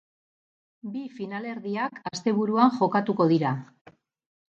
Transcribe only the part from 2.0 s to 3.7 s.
asteburuan jokatuko dira.